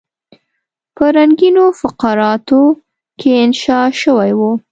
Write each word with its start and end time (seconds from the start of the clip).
په 0.95 1.05
رنګینو 1.17 1.65
فقراتو 1.81 2.61
کې 3.19 3.29
انشا 3.43 3.79
شوی 4.01 4.31
وو. 4.39 4.51